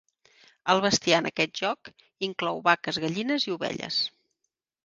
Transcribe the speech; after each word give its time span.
El 0.73 0.79
bestiar 0.85 1.19
en 1.23 1.29
aquest 1.29 1.53
joc 1.59 1.91
inclou 2.29 2.65
vaques, 2.71 3.01
gallines 3.05 3.47
i 3.51 3.57
ovelles. 3.59 4.01